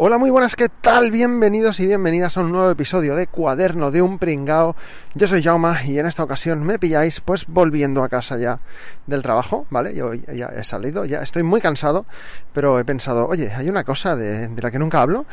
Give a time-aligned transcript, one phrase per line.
[0.00, 1.10] Hola, muy buenas, ¿qué tal?
[1.10, 4.76] Bienvenidos y bienvenidas a un nuevo episodio de Cuaderno de un Pringao.
[5.16, 8.60] Yo soy Jauma y en esta ocasión me pilláis pues volviendo a casa ya
[9.08, 9.96] del trabajo, ¿vale?
[9.96, 12.06] Yo ya he salido, ya estoy muy cansado,
[12.52, 15.26] pero he pensado, oye, hay una cosa de, la que nunca hablo.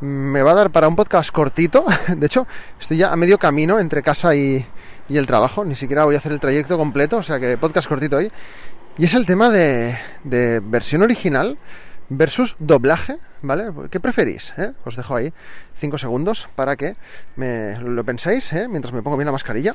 [0.00, 1.84] Me va a dar para un podcast cortito.
[2.16, 2.46] De hecho,
[2.80, 4.64] estoy ya a medio camino entre casa y,
[5.10, 5.62] el trabajo.
[5.62, 8.32] Ni siquiera voy a hacer el trayecto completo, o sea que podcast cortito hoy.
[8.96, 11.58] Y es el tema de, de versión original
[12.08, 13.70] versus doblaje, ¿vale?
[13.90, 14.52] ¿Qué preferís?
[14.58, 14.72] Eh?
[14.84, 15.32] Os dejo ahí
[15.76, 16.96] 5 segundos para que
[17.36, 18.68] me lo penséis, ¿eh?
[18.68, 19.74] Mientras me pongo bien la mascarilla.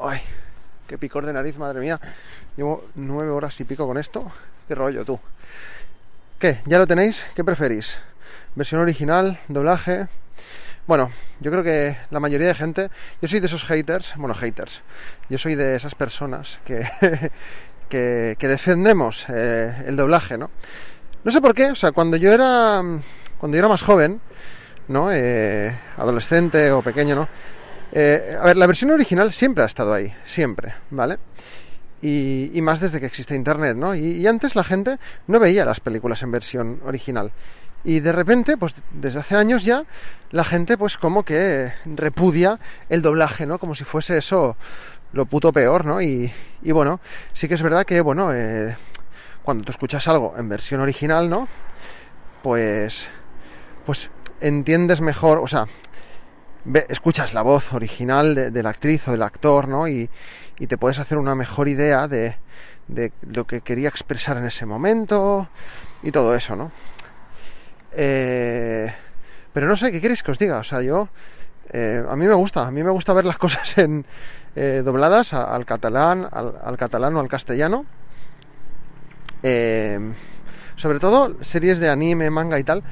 [0.00, 0.20] ¡Ay!
[0.86, 2.00] ¡Qué picor de nariz, madre mía!
[2.56, 4.30] Llevo nueve horas y pico con esto.
[4.66, 5.20] ¿Qué rollo, tú?
[6.38, 6.60] ¿Qué?
[6.66, 7.24] ¿Ya lo tenéis?
[7.34, 7.98] ¿Qué preferís?
[8.54, 9.38] ¿Versión original?
[9.48, 10.08] ¿Doblaje?
[10.86, 14.80] Bueno, yo creo que la mayoría de gente, yo soy de esos haters, bueno, haters,
[15.28, 16.88] yo soy de esas personas que,
[17.88, 20.50] que, defendemos eh, el doblaje, ¿no?
[21.24, 22.82] No sé por qué, o sea, cuando yo era,
[23.38, 24.20] cuando yo era más joven,
[24.88, 25.10] ¿no?
[25.12, 27.28] Eh, adolescente o pequeño, ¿no?
[27.92, 31.18] Eh, a ver, la versión original siempre ha estado ahí, siempre, ¿vale?
[32.00, 33.94] Y, más desde que existe Internet, ¿no?
[33.94, 37.32] Y, antes la gente no veía las películas en versión original.
[37.84, 39.84] Y de repente, pues desde hace años ya,
[40.30, 42.58] la gente pues como que repudia
[42.88, 43.58] el doblaje, ¿no?
[43.58, 44.56] Como si fuese eso
[45.12, 46.00] lo puto peor, ¿no?
[46.02, 47.00] Y, y bueno,
[47.32, 48.76] sí que es verdad que, bueno, eh,
[49.48, 51.48] cuando tú escuchas algo en versión original, ¿no?
[52.42, 53.06] Pues,
[53.86, 54.10] pues
[54.42, 55.66] entiendes mejor, o sea,
[56.90, 59.88] escuchas la voz original de, la actriz o del actor, ¿no?
[59.88, 60.10] Y,
[60.58, 62.36] y, te puedes hacer una mejor idea de,
[63.22, 65.48] lo que quería expresar en ese momento
[66.02, 66.70] y todo eso, ¿no?
[67.92, 68.92] Eh,
[69.54, 70.58] pero no sé, ¿qué queréis que os diga?
[70.58, 71.08] O sea, yo...
[71.70, 74.04] Eh, a mí me gusta, a mí me gusta ver las cosas en,
[74.56, 77.86] eh, dobladas al catalán, al, catalán o al castellano.
[79.42, 79.98] Eh,
[80.76, 82.82] sobre todo series de anime, manga y tal.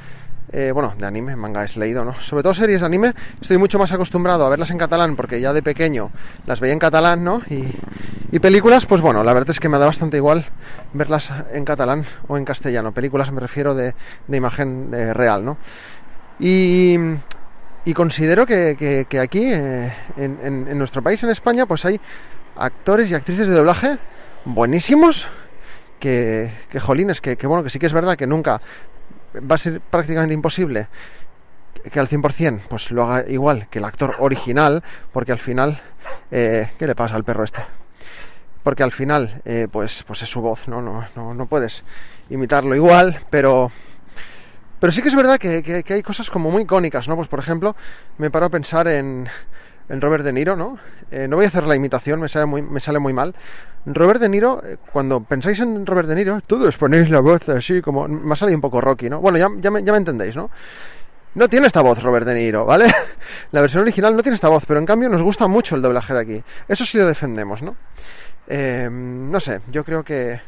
[0.52, 2.14] Eh, bueno, de anime, manga es leído, ¿no?
[2.20, 5.52] Sobre todo series de anime, estoy mucho más acostumbrado a verlas en catalán porque ya
[5.52, 6.10] de pequeño
[6.46, 7.42] las veía en catalán, ¿no?
[7.50, 10.44] Y, películas, pues bueno, la verdad es que me da bastante igual
[10.92, 12.92] verlas en catalán o en castellano.
[12.92, 13.94] Películas me refiero de,
[14.28, 15.56] de imagen real, ¿no?
[16.38, 16.98] Y,
[17.94, 22.00] considero que, aquí, eh, en, nuestro país, en España, pues hay
[22.56, 23.98] actores y actrices de doblaje
[24.44, 25.28] buenísimos,
[26.06, 28.60] que, que jolines, que, bueno, que sí que es verdad que nunca
[29.34, 30.86] va a ser prácticamente imposible
[31.90, 35.82] que al 100% pues lo haga igual que el actor original, porque al final,
[36.30, 37.60] eh, ¿qué le pasa al perro este?
[38.62, 40.80] Porque al final, eh, pues, pues es su voz, ¿no?
[40.80, 41.82] No, no, no puedes
[42.30, 43.72] imitarlo igual, pero
[44.78, 47.16] pero sí que es verdad que, hay cosas como muy icónicas, ¿no?
[47.16, 47.74] Pues por ejemplo,
[48.18, 49.28] me paro a pensar en,
[49.88, 50.78] en Robert De Niro, ¿no?
[51.10, 53.34] Eh, no voy a hacer la imitación, me sale muy, me sale muy mal.
[53.84, 57.80] Robert De Niro, eh, cuando pensáis en Robert De Niro, todos ponéis la voz así
[57.80, 58.08] como...
[58.08, 59.20] Me ha salido un poco Rocky, ¿no?
[59.20, 60.50] Bueno, ya, me, ya me entendéis, ¿no?
[61.34, 62.86] No tiene esta voz Robert De Niro, ¿vale?
[63.52, 66.14] La versión original no tiene esta voz, pero en cambio nos gusta mucho el doblaje
[66.14, 66.42] de aquí.
[66.66, 67.76] Eso sí lo defendemos, ¿no?
[68.48, 70.40] Eh, no sé, yo creo que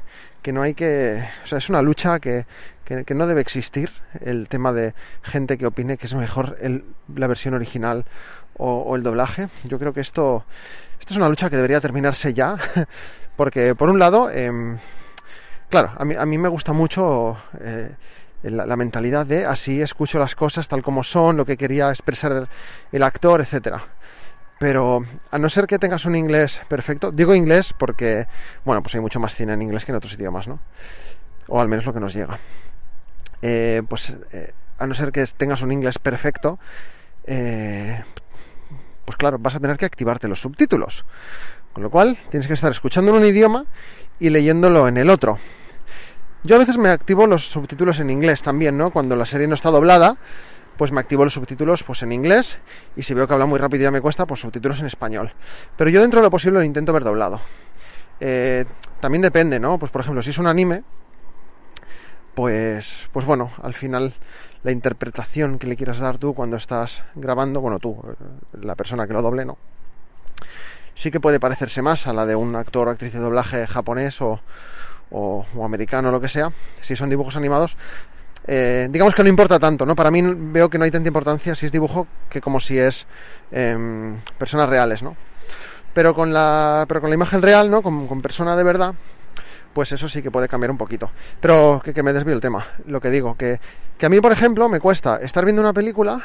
[0.43, 1.23] que no hay que...
[1.45, 2.47] O sea, es una lucha que,
[2.85, 6.57] que, no debe existir el tema de gente que opine que es mejor
[7.15, 8.07] la versión original
[8.59, 9.49] o, el doblaje.
[9.65, 10.45] Yo creo que esto,
[11.01, 12.57] esto es una lucha que debería terminarse ya,
[13.37, 14.79] porque por un lado, em,
[15.71, 17.37] claro, a mí, a mí me gusta mucho...
[17.61, 17.95] Eh,
[18.43, 22.49] la, mentalidad de así escucho las cosas tal como son, lo que quería expresar
[22.93, 23.83] el, actor, etcétera.
[24.59, 28.27] Pero a no ser que tengas un inglés perfecto, digo inglés porque,
[28.65, 30.61] bueno, pues hay mucho más cine en inglés que en otros idiomas, ¿no?
[31.49, 32.39] O al menos lo que nos llega.
[33.41, 36.59] Eh, pues eh, a no ser que tengas un inglés perfecto,
[37.25, 38.03] eh,
[39.09, 41.07] pues claro, vas a tener que activarte los subtítulos.
[41.73, 43.65] Con lo cual, tienes que estar escuchando en un idioma
[44.21, 45.39] y leyéndolo en el otro.
[46.45, 48.91] Yo a veces me activo los subtítulos en inglés también, ¿no?
[48.91, 50.19] Cuando la serie no está doblada,
[50.77, 52.59] pues me activo los subtítulos pues en inglés
[52.97, 55.33] y si veo que habla muy rápido y ya me cuesta, pues subtítulos en español.
[55.79, 57.41] Pero yo dentro de lo posible lo intento ver doblado.
[58.21, 58.67] Eh,
[59.01, 59.79] también depende, ¿no?
[59.79, 60.83] Pues por ejemplo, si es un anime,
[62.35, 64.13] pues, pues bueno, al final
[64.63, 67.97] la interpretación que le quieras dar tú cuando estás grabando, bueno, tú,
[68.61, 69.57] la persona que lo doble, ¿no?
[70.95, 74.21] Sí que puede parecerse más a la de un actor o actriz de doblaje japonés
[74.21, 74.41] o,
[75.11, 77.77] o, o americano lo que sea, si son dibujos animados,
[78.51, 79.95] eh, digamos que no importa tanto, ¿no?
[79.95, 83.07] Para mí veo que no hay tanta importancia si es dibujo que como si es
[83.53, 85.17] em, personas reales, ¿no?
[85.93, 87.83] Pero con la, pero con la imagen real, ¿no?
[87.83, 88.95] Con, con persona de verdad,
[89.79, 91.09] pues eso sí que puede cambiar un poquito.
[91.39, 93.61] Pero que, que me desvío el tema, lo que digo, que,
[93.97, 96.21] que a mí, por ejemplo, me cuesta estar viendo una película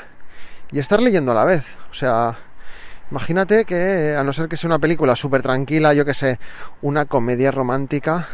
[0.72, 1.64] y estar leyendo a la vez.
[1.92, 2.36] O sea,
[3.12, 6.40] imagínate que, a no ser que sea una película súper tranquila, yo que sé,
[6.82, 8.28] una comedia romántica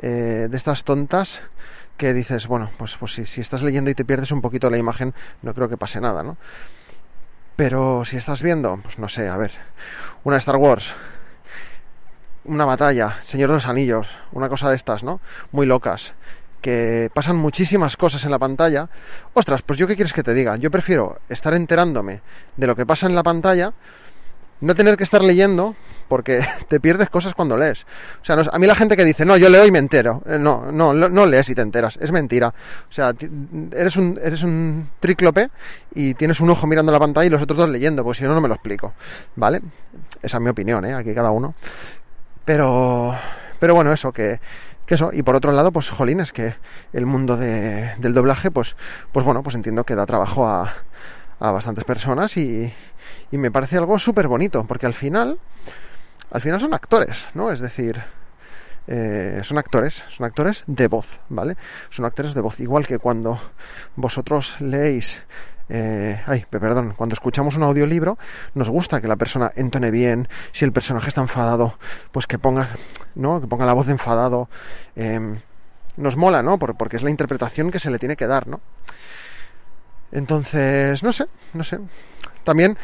[0.00, 1.42] eh, de estas tontas,
[1.98, 4.78] que dices, bueno, pues, pues si, si, estás leyendo y te pierdes un poquito la
[4.78, 5.12] imagen,
[5.42, 6.38] no creo que pase nada, ¿no?
[7.54, 9.50] Pero si estás viendo, pues no sé, a ver,
[10.24, 10.94] una Star Wars,
[12.48, 15.20] una batalla, Señor de los Anillos, una cosa de estas, ¿no?
[15.52, 16.14] Muy locas,
[16.60, 18.88] que pasan muchísimas cosas en la pantalla.
[19.34, 22.20] Ostras, pues yo qué quieres que te diga, yo prefiero estar enterándome
[22.56, 23.72] de lo que pasa en la pantalla
[24.60, 25.76] no tener que estar leyendo
[26.08, 27.84] porque te pierdes cosas cuando lees.
[28.22, 30.22] O sea, a mí la gente que dice, no, yo leo y me entero.
[30.26, 31.98] Eh, no, no, no lees y te enteras.
[32.00, 32.48] Es mentira.
[32.48, 33.14] O sea,
[33.72, 35.50] eres un, eres un tríclope
[35.94, 38.34] y tienes un ojo mirando la pantalla y los otros dos leyendo, porque si no,
[38.34, 38.94] no me lo explico.
[39.36, 39.60] ¿Vale?
[40.22, 40.94] Esa es mi opinión, ¿eh?
[40.94, 41.54] Aquí cada uno.
[42.48, 43.14] Pero,
[43.60, 44.40] pero bueno, eso, que,
[44.86, 45.10] eso.
[45.12, 46.54] Y por otro lado, pues, jolín, es que
[46.94, 48.74] el mundo de, del doblaje, pues,
[49.12, 50.72] pues bueno, pues entiendo que da trabajo a,
[51.40, 52.72] a bastantes personas y,
[53.30, 55.38] y me parece algo súper bonito, porque al final,
[56.30, 57.52] al final son actores, ¿no?
[57.52, 58.00] Es decir,
[58.86, 61.58] eh, son actores, son actores de voz, ¿vale?
[61.90, 63.38] Son actores de voz, igual que cuando
[63.94, 65.18] vosotros leéis
[65.68, 68.18] eh, ay, perdón, cuando escuchamos un audiolibro,
[68.54, 71.78] nos gusta que la persona entone bien, si el personaje está enfadado,
[72.12, 72.70] pues que ponga,
[73.14, 73.40] ¿no?
[73.40, 74.48] Que ponga la voz de enfadado.
[74.96, 75.38] Eh,
[75.96, 76.58] nos mola, ¿no?
[76.58, 78.60] Por, porque es la interpretación que se le tiene que dar, ¿no?
[80.12, 81.78] Entonces, no sé, no sé.
[82.44, 82.78] También,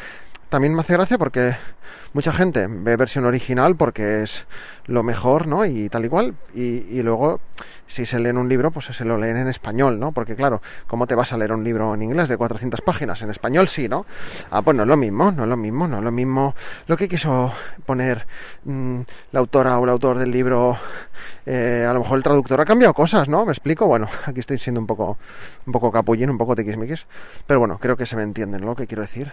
[0.49, 1.55] también me hace gracia porque
[2.13, 4.45] mucha gente ve versión original porque es
[4.85, 5.65] lo mejor, ¿no?
[5.65, 6.35] Y tal y cual.
[6.53, 7.41] Y, y, luego,
[7.87, 10.11] si se leen un libro, pues se lo leen en español, ¿no?
[10.11, 13.21] Porque claro, ¿cómo te vas a leer un libro en inglés de 400 páginas?
[13.21, 14.05] En español sí, ¿no?
[14.51, 16.55] Ah, pues no es lo mismo, no es lo mismo, no es lo mismo.
[16.87, 17.53] Lo que quiso
[17.85, 18.25] poner
[18.63, 19.01] mmm,
[19.31, 20.77] la autora o el autor del libro,
[21.45, 23.45] eh, a lo mejor el traductor ha cambiado cosas, ¿no?
[23.45, 23.85] ¿Me explico?
[23.85, 25.17] Bueno, aquí estoy siendo un poco,
[25.65, 27.05] un poco capullín, un poco tiquismiquis.
[27.45, 29.31] Pero bueno, creo que se me entienden lo que quiero decir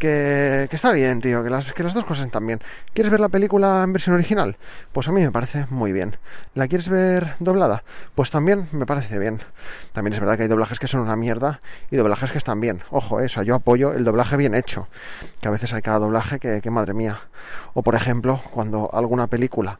[0.00, 2.60] que, está bien, tío, que las, que las dos cosas están bien.
[2.94, 4.56] ¿Quieres ver la película en versión original?
[4.92, 6.16] Pues a mí me parece muy bien.
[6.54, 7.84] ¿La quieres ver doblada?
[8.14, 9.40] Pues también me parece bien.
[9.92, 11.60] También es verdad que hay doblajes que son una mierda
[11.90, 12.82] y doblajes que están bien.
[12.90, 14.88] Ojo, eso, yo apoyo el doblaje bien hecho.
[15.40, 17.20] Que a veces hay cada doblaje que, que madre mía.
[17.74, 19.78] O por ejemplo, cuando alguna película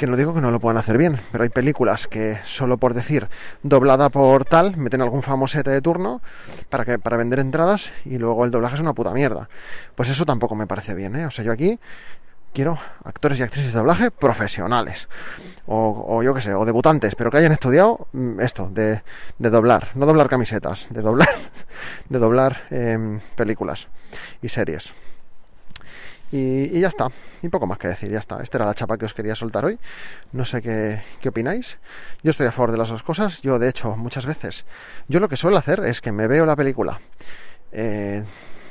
[0.00, 2.94] que no digo que no lo puedan hacer bien, pero hay películas que solo por
[2.94, 3.28] decir
[3.62, 6.22] doblada por tal, meten algún famosete de turno
[6.70, 9.50] para que para vender entradas y luego el doblaje es una puta mierda.
[9.96, 11.26] Pues eso tampoco me parece bien, ¿eh?
[11.26, 11.78] O sea, yo aquí
[12.54, 15.06] quiero actores y actrices de doblaje profesionales.
[15.66, 19.02] O, o yo qué sé, o debutantes, pero que hayan estudiado mm, esto, de,
[19.38, 21.28] de doblar, no doblar camisetas, de doblar,
[22.08, 23.88] de doblar eh, películas
[24.40, 24.94] y series.
[26.32, 27.08] Y, ya está,
[27.42, 28.40] y poco más que decir, ya está.
[28.40, 29.78] Esta era la chapa que os quería soltar hoy.
[30.32, 31.78] No sé qué, qué, opináis.
[32.22, 33.42] Yo estoy a favor de las dos cosas.
[33.42, 34.64] Yo, de hecho, muchas veces,
[35.08, 37.00] yo lo que suelo hacer es que me veo la película
[37.72, 38.22] eh,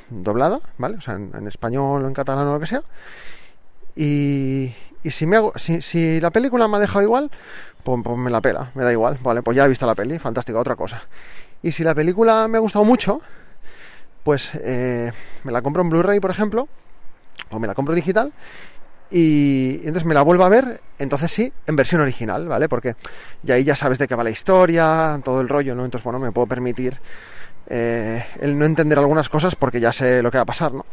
[0.09, 0.97] doblada, ¿vale?
[0.97, 2.81] O sea, en, en, español o en catalán o lo que sea.
[3.94, 4.73] Y,
[5.03, 7.29] y si, me hago, si, si, la película me ha dejado igual,
[7.83, 9.17] pues, pues me la pela, me da igual.
[9.21, 11.03] Vale, pues ya he visto la peli, fantástica, otra cosa.
[11.62, 13.19] Y si la película me ha gustado mucho,
[14.23, 15.12] pues eh,
[15.44, 16.69] me la compro en Blu-ray, por ejemplo
[17.51, 18.31] o me la compro digital
[19.12, 22.70] y entonces me la vuelvo a ver, entonces sí, en versión original, ¿vale?
[22.70, 22.96] Porque
[23.41, 25.84] ya ahí ya sabes de qué va la historia, todo el rollo, ¿no?
[25.84, 27.00] Entonces, bueno, me puedo permitir
[27.68, 30.86] eh, el no entender algunas cosas porque ya sé lo que va a pasar, ¿no?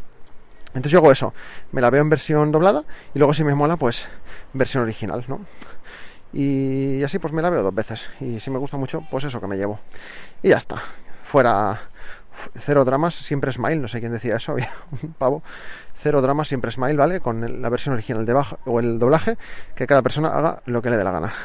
[0.68, 1.34] Entonces yo hago eso,
[1.72, 2.84] me la veo en versión doblada
[3.14, 4.06] y luego si me mola, pues
[4.52, 5.40] versión original, ¿no?
[6.32, 9.40] Y así pues me la veo dos veces y si me gusta mucho, pues eso
[9.40, 9.80] que me llevo.
[10.42, 10.82] Y ya está,
[11.24, 11.80] fuera
[12.58, 14.70] cero dramas, siempre smile, no sé quién decía eso, había
[15.02, 15.42] un pavo,
[15.94, 17.20] cero dramas, siempre smile, ¿vale?
[17.20, 19.36] Con la versión original de baja, o el doblaje,
[19.74, 21.32] que cada persona haga lo que le dé la gana.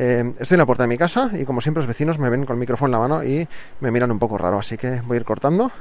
[0.00, 2.46] Eh, estoy en la puerta de mi casa y como siempre los vecinos me ven
[2.46, 3.48] con el micrófono en la mano y
[3.80, 5.72] me miran un poco raro, así que voy a ir cortando.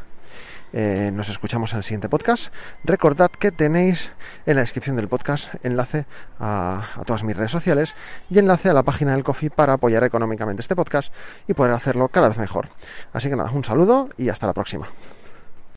[0.74, 2.53] Eh, nos escuchamos en el siguiente podcast.
[2.83, 4.12] Recordad que tenéis
[4.45, 6.05] en la descripción del podcast enlace
[6.39, 7.95] a, a, todas mis redes sociales
[8.29, 11.13] y enlace a la página del Coffee para apoyar económicamente este podcast
[11.47, 12.69] y poder hacerlo cada vez mejor.
[13.13, 14.88] Así que nada, un saludo y hasta la próxima.